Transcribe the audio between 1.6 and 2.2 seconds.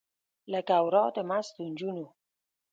نجونو